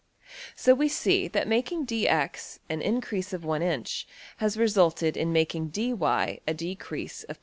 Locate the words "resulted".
4.57-5.15